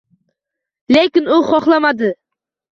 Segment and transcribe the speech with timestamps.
[0.95, 2.11] Lekin u xohlamadi